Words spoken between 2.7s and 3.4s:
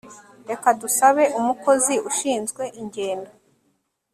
ingendo